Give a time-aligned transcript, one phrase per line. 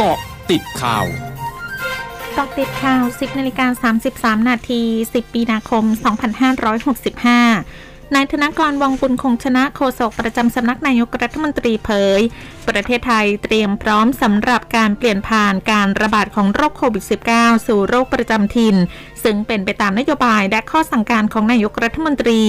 [0.00, 0.18] เกาะ
[0.50, 1.06] ติดข่าว
[2.34, 3.92] เกาะติดข่าว 10นาฬิกา
[4.38, 4.82] 33 นาที
[5.12, 5.84] 10 ปีนาคม
[7.38, 12.20] 2565 นายธนกรวังบุญคงชนะโฆษกประจำสำนักนายกรัฐมนตรีเผย
[12.68, 17.04] ประเทศไทยเตรียมพร้อมสำหรับการเปลี่ยนผ่านการระบาดของโรคโควิด
[17.34, 18.76] -19 สู่โรคประจำถิ่น
[19.24, 22.40] ซึ่งเป็นไปตามนโยบายและข้อสั่งการของนายกรัฐมนตรี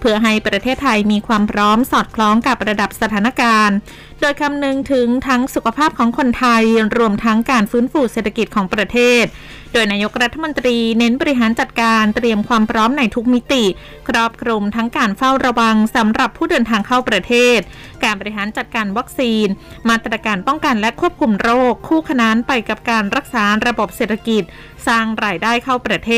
[0.00, 3.76] เพื่อให้ประเทศไทยมีความพร้อมสอดคล้องกับระดับสถานการณ์
[4.20, 6.64] โดยคำนึงถึงทั้งสุขภาพของคนไทย
[6.98, 9.24] รวมทั้งการฟื้นฟูเศรษฐกิจของประเทศ
[9.72, 13.64] โดยนายกรัฐมนตรีเน้นบริหารจัดการเตรียมความพร้อมในทุกมิติ
[14.08, 17.58] ครอบคลุมทั้งการเฝ้าระวังสำหรับผู้เดินทางเข้าประเทศ
[18.04, 19.46] การบริหารจัดการวัคซีน
[19.88, 24.42] มาตรการป้องกันและควบคุมโรค คู่ขนานไปกับการรักษาระบบเศรษฐกิจ
[24.86, 26.12] สร้างรายได้เข้าประเท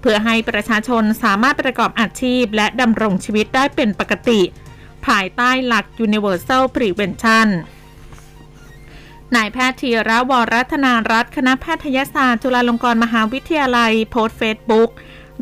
[0.00, 4.40] เพื่อให้ประชาชนสามารถประกอบอาชีพ และดำรงชีวิตได้เป็นปกติ
[5.06, 7.48] ภายใต้หลัก Universal Prevention
[9.34, 14.90] นายแพทย์ธีระวรัตนารัตคณะแพทยศาสตร์จุฬาลงกรณ์มหาวิทยาลัยโพสต์เฟซบุ๊ก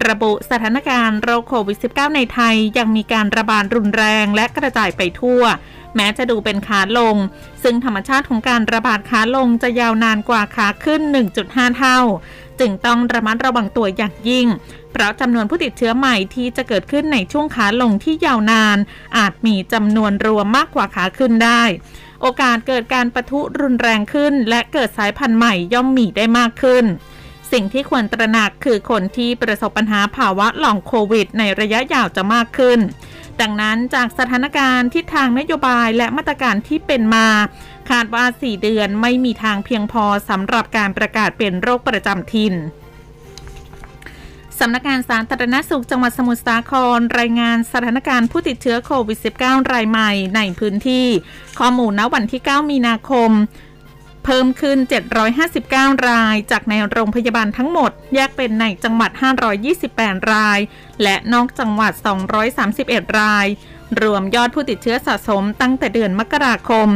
[0.08, 5.42] ระบุสถานการณ์โรคโควิด -19 ในไทยยังมีการระบาดรุนแรงและกระจายไปทั่ว
[5.96, 7.16] แม้จะดูเป็นขาลง
[7.62, 11.00] ซึ่งธรรมชาติของการระบาดขาลงจะยาวนานกว่าขาขึ้น
[11.38, 11.98] 1.5 เท่า
[12.60, 14.46] จึงต้องระมัดระวังตัวอย่างยิ่ง
[14.92, 18.78] เพราะจำนวนผู้ติดเชื้อใหม่ที่จะเกิดขึ้นในช่วงขาลงที่ยาวนาน
[19.16, 21.62] อาจมีจำนวนรวมมากกว่าขาขึ้นได้
[22.20, 26.84] โอกาสเกิดการประทุรุนแรงขึ้น และเกิดสายพันธุ์ใหม่ย่อมมีได้มากขึ้น
[27.52, 32.78] สิ่งที่ควรตระหนักคือคนที่ประสบปัญหาภาวะหลองโควิดในระยะยาวจะมากขึ้น
[33.42, 37.28] ดังนั้นจากสถานการณ์ทิศทางนโยบายและมาตรการที่เป็นมา
[37.90, 42.54] คาดว่า 4 เดือนไม่มีทางเพียงพอสำหรับการประกาศเป็นโรคประจำถิ่น
[44.58, 51.06] สำนักงานสาธารณสุขจังหวัดสมุทรสาคร รายงานสถานการณ์ผู้ติดเชื้อโควิด -19 รายใหม่ในพื้นที่
[51.58, 53.30] ข้อมูลณวันที่ 9 มีนาคม
[54.24, 54.78] เพิ่มขึ้น
[55.42, 59.10] 759 ราย จากในโรงพยาบาลทั้งหมด แยกเป็นในจังหวัด
[59.70, 60.58] 528 ราย
[61.02, 61.92] และนอกจังหวัด
[62.54, 63.46] 231 ราย
[64.02, 66.88] รวมยอดผู้ติดเชื้อสะสมตั้งแต่เดือนมกราคม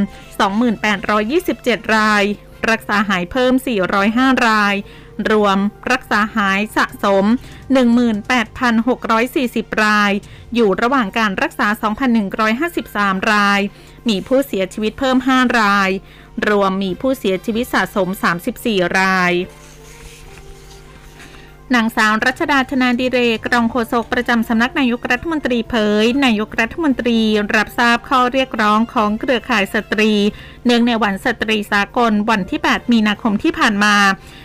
[0.72, 2.25] 2827 ราย
[2.71, 3.53] รักษาหายเพิ่ม
[4.00, 4.75] 405 ราย
[5.31, 5.59] รวม
[5.93, 7.25] รักษาหายสะสม
[8.55, 10.12] 18,640 ราย
[10.55, 11.69] อยู่ระหว่างการรักษา
[12.49, 13.61] 2,153 ราย
[14.09, 15.91] มีผู้เสียชีวิตเพิ่ม 5 ราย
[16.47, 18.09] รวมมีผู้เสียชีวิตสะสม
[18.53, 19.34] 34 ราย
[21.75, 27.19] นางสาวรัชดาธนาดิเรกรองโฆษกประจำสำนักนายกรัฐมนตรีเผย นายกรัฐมนตรี
[27.56, 30.12] รับทราบข้อเรียกร้องของเครือข่ายสตรี
[30.65, 33.94] เนื่องในวันสตรีสากลวันที่ 8 มีนาคมที่ผ่านมา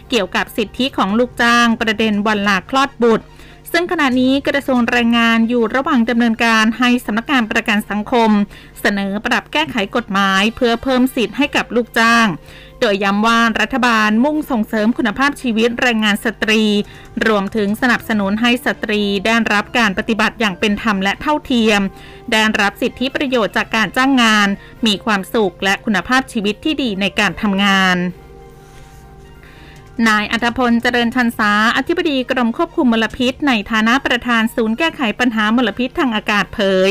[0.10, 3.25] เกี่ยวกับสิทธิของลูกจ้างประเด็นวันลาคลอดบุตร
[3.76, 8.30] ซึ่งขณะนี้กระทรวงแรงงานอยู่ระหว่างดำเนินการให้สำนักงานประกันสังคม
[8.82, 12.28] เสนอปรับแก้ไขกฎหมายเพื่อเพิ่มสิทธิ์ให้กับลูกจ้าง
[12.80, 16.62] โดยย้ำว่ารัฐบาลมุ่งส่งเสริมคุณภาพชีวิตแรงงานสตรี
[17.28, 21.82] รวมถึงสนับสนุนให้สตรีได้รับการปฏิบัติอย่างเป็นธรรมและเท่าเทียม
[22.32, 24.48] ได้รับสิทธิประโยชน์จากการจ้างงาน
[24.86, 27.98] มีความสุขและคุณภาพชีวิตที่ดีในการทำงาน
[30.08, 36.90] นายอัธพลเจริญชันษาอธิบดีกรมควบคุมมลพิษ ในฐานะประธานศูนย์แก้ไขปัญหามลพิษทางอากาศเผย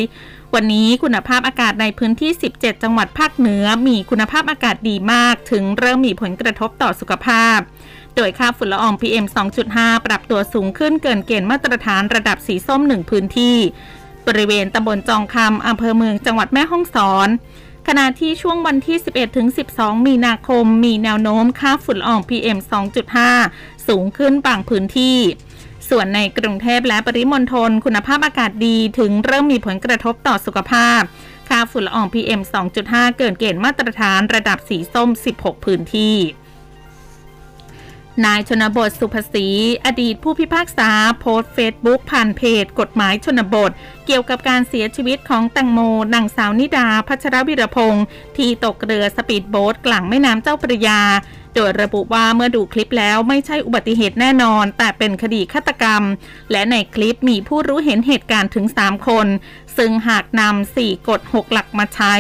[0.55, 7.59] วันนี้คุณภาพอากาศในพื้นที่ 17 จังหวัดภาคเหนือ มีคุณภาพอากาศดีมาก ถึงเริ่มมีผลกระทบต่อสุขภาพ
[8.17, 9.27] โดยค่าฝุ่นละออง PM
[9.67, 13.57] 2.5 ปรับตัวสูงขึ้นเกินเกณฑ์มาตรฐานระดับสีส้มหนึ่งพื้นที่
[14.27, 17.29] บริเวณตำบลจองคำอำเภอเมืองจังหวัดแม่ฮ่องสอน
[17.89, 22.59] ขณะที่ช่วงวันที่ 11 ถึง 12 มีนาคม มีแนวโน้มค่าฝุ่นละออง PM
[23.23, 25.19] 2.5 สูงขึ้นบางพื้นที่
[25.89, 31.01] ส่วนในกรุงเทพและปริมณฑลคุณภาพอากาศดีถึงเริ่มมีผลกระทบต่อสุขภาพ
[31.49, 32.41] ค่าฝุ่นละออง PM
[32.81, 36.17] 2.5 เกินเกณฑ์มาตรฐานระดับสีส้ม 16 พื้นที่
[38.25, 39.47] นายชนบทศุภศรี
[39.85, 40.91] อดีตผู้พิพากษา
[41.21, 43.71] โพสต์เฟซบุ๊กผ่านเพจ กฎหมายชนบท
[44.07, 45.81] เกี่ยวกับการเสียชีวิตของแตงโม
[46.15, 48.05] นางสาวนิดา พัชรวีระพงษ์
[48.37, 51.01] ที่ตกเรือสปีดโบ๊ทกลางแม่น้ำเจ้าพระยา
[51.55, 56.03] โดยระบุว่าเมื่อดูคลิปแล้วไม่ใช่อุบัติเหตุแน่นอน แต่เป็นคดีฆาตกรรม
[56.53, 59.27] และในคลิปมีผู้รู้เห็นเหตุการณ์ถึง 3 คน
[59.77, 62.15] ซึ่งหากนำ4กฎ6หลักมาใช้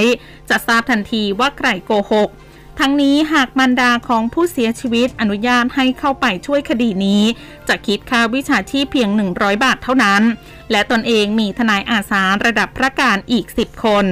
[0.50, 2.30] จะทราบทันทีว่าใครโกหก
[2.78, 7.22] ทั้งนี้หากมารดาของผู้เสียชีวิตอนุญาตให้เข้าไปช่วยคดีนี้
[7.68, 10.22] จะคิดค่าวิชาชีพเพียง 100 บาทเท่านั้น
[10.70, 14.06] และตนเองมีทนายอาสาระดับพระกาฬอีก 10 คน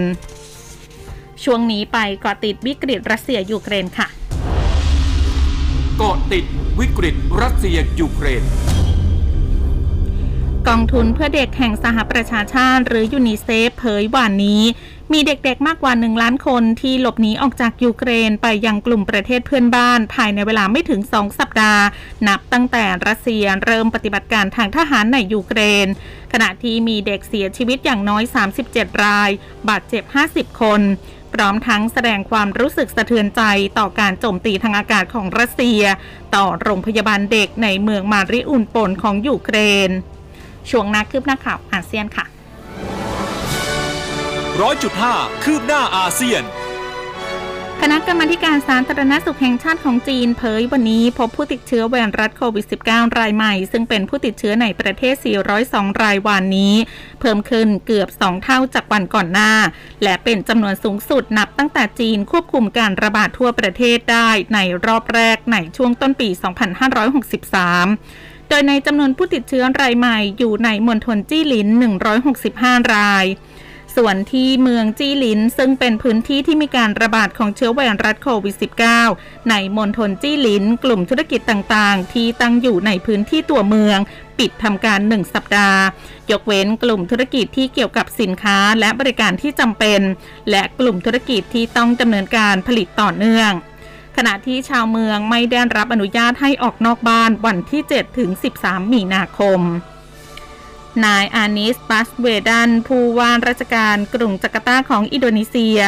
[1.45, 4.09] ช่วงนี้ไปเกาะติดวิกฤตรัสเซียยูเครนค่ะ
[5.99, 6.45] เกาะติด
[6.81, 8.43] วิกฤตรัสเซียยูเครน
[10.69, 14.63] กองทุนเพื่อเด็กแห่งสหประชาชาติหรือยูนิเซฟเผยวันนี้
[15.15, 21.83] มีเด็กๆมากกว่า 1 ล้านคนที่หลบหนีออกจากยูเครนไปยังกลุ่มประเทศเพื่อนบ้าน ภายในเวลาไม่ถึง 2 สัปดาห์
[22.29, 25.87] นับตั้งแต่รัสเซียเริ่มปฏิบัติการทางทหารในยูเครน
[26.33, 28.23] ขณะที่มีเด็กเสียชีวิตอย่างน้อย
[28.63, 29.31] 37 ราย
[29.69, 30.81] บาดเจ็บ 50 คน
[31.33, 33.43] พร้อมทั้งแสดงความรู้สึกสะเทือนใจ
[33.79, 35.83] ต่อการโจมตีทางอากาศของรัสเซีย
[36.35, 39.57] ต่อโรงพยาบาลเด็กในเมืองมาริอูปอลของยูเคร
[39.89, 39.91] น
[40.71, 42.27] ช่วงนักคืบหน้าข่าวอาเซียนค่ะ
[44.59, 46.43] ร้อยจุดห้าคืบหน้าอาเซียน
[47.81, 55.15] คณะกรรมาการสาธารณสุขแห่งชาติของจีนเผยวันนี้พบผู้ติดเชื้อไวรัสโควิด -19 รายใหม่ ซึ่งเป็นผู้ติดเชื้อในประเทศ
[55.59, 56.75] 402 รายวันนี้
[57.21, 59.53] เพิ่มขึ้นเกือบ 2 เท่าจากวันก่อนหน้า
[60.03, 71.69] และเป็นจำนวนสูงสุดนับตั้งแต่จีนควบคุมการระบาดทั่วประเทศได้ในรอบแรกในช่วงต้นปี 2563โดยในจำนวนผู้ติดเชื้อรายใหม่อยู่ในมณฑลจี้หลิน
[72.31, 73.27] 165 ราย
[73.97, 78.57] ส่วนที่เมืองจี้หลิน ซึ่งเป็นพื้นที่ที่มีการระบาดของเชื้อไวรัสโควิด
[79.03, 83.99] -19 ในมณฑลจี้หลิน กลุ่มธุรกิจต่างๆ ที่ตั้งอยู่ในพื้นที่ตัวเมือง
[84.39, 85.81] ปิดทำการ 1 สัปดาห์
[86.31, 90.01] ยกเว้นกลุ่มธุรกิจที่เกี่ยวกับสินค้าและบริการที่จำเป็น
[90.51, 93.51] และกลุ่มธุรกิจที่ต้องดำเนินการผลิตต่อเนื่อง
[94.17, 98.31] ขณะที่ชาวเมืองไม่ได้รับอนุญาตให้ออกนอกบ้านวันที่ 7 ถึง
[98.63, 99.61] 13 มีนาคม
[101.05, 105.79] นายอานิสปัสเวดัน ผู้ว่าราชการกรุงจาการ์ตาของอินโดนีเซีย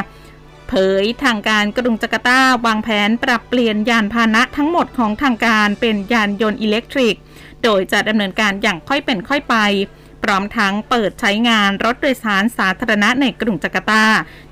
[0.69, 7.17] เผยทางการกรุงจาการ์ตาวางแผนปรับเปลี่ยนยานพาหนะทั้งหมดของทางการเป็นยานยนต์อิเล็กทริก
[7.63, 9.57] โดยจะดำเนินการอย่างค่อยเป็นค่อยไป
[10.23, 14.05] พร้อมทั้งเปิดใช้งานรถโดยสารสาธารณะในกรุงจาการ์ตา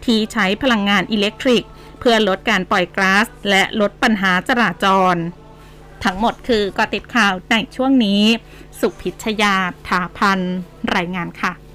[0.05, 1.64] ที่ใช้พลังงานอิเล็กทริก
[2.00, 5.17] เพื่อลดการปล่อยก๊าซและลดปัญหาจราจร
[6.05, 8.23] ทั้งหมดคือกอติดข่าวในช่วงนี้
[8.81, 9.55] สุพิชยา
[9.88, 10.41] ถาพัน
[10.97, 11.52] รายงานค่ะ